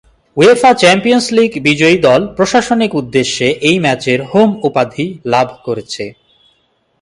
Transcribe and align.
UEFA 0.37 0.71
Champions 0.73 1.27
League 1.31 1.51
বিজয়ী 1.67 1.97
দল 2.07 2.21
প্রশাসনিক 2.37 2.91
উদ্দেশ্যে 2.95 3.47
এই 3.61 3.77
ম্যাচের 3.79 4.19
"হোম" 4.31 4.49
উপাধি 4.67 5.05
লাভ 5.25 5.47
করেছে। 5.65 6.03